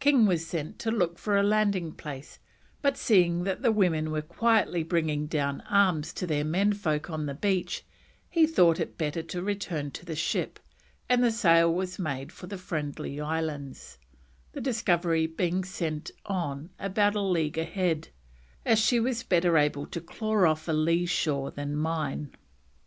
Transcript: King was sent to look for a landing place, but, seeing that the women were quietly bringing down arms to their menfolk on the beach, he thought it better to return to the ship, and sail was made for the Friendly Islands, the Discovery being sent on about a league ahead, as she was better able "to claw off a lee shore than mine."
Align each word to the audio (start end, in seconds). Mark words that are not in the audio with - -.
King 0.00 0.24
was 0.24 0.46
sent 0.46 0.78
to 0.78 0.90
look 0.90 1.18
for 1.18 1.36
a 1.36 1.42
landing 1.42 1.92
place, 1.92 2.38
but, 2.80 2.96
seeing 2.96 3.44
that 3.44 3.60
the 3.60 3.70
women 3.70 4.10
were 4.10 4.22
quietly 4.22 4.82
bringing 4.82 5.26
down 5.26 5.60
arms 5.68 6.14
to 6.14 6.26
their 6.26 6.42
menfolk 6.42 7.10
on 7.10 7.26
the 7.26 7.34
beach, 7.34 7.84
he 8.30 8.46
thought 8.46 8.80
it 8.80 8.96
better 8.96 9.22
to 9.24 9.42
return 9.42 9.90
to 9.90 10.06
the 10.06 10.16
ship, 10.16 10.58
and 11.06 11.30
sail 11.30 11.70
was 11.70 11.98
made 11.98 12.32
for 12.32 12.46
the 12.46 12.56
Friendly 12.56 13.20
Islands, 13.20 13.98
the 14.52 14.60
Discovery 14.62 15.26
being 15.26 15.64
sent 15.64 16.10
on 16.24 16.70
about 16.78 17.14
a 17.14 17.20
league 17.20 17.58
ahead, 17.58 18.08
as 18.64 18.78
she 18.78 18.98
was 18.98 19.22
better 19.22 19.58
able 19.58 19.84
"to 19.88 20.00
claw 20.00 20.46
off 20.46 20.66
a 20.66 20.72
lee 20.72 21.04
shore 21.04 21.50
than 21.50 21.76
mine." 21.76 22.30